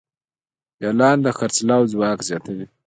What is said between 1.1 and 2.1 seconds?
د خرڅلاو